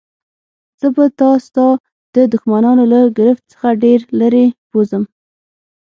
زه 0.79 0.87
به 0.95 1.05
تا 1.19 1.29
ستا 1.45 1.67
د 2.15 2.17
دښمنانو 2.33 2.83
له 2.91 2.99
ګرفت 3.17 3.43
څخه 3.51 3.67
ډېر 3.83 3.99
لیري 4.19 4.47
بوزم. 4.69 5.03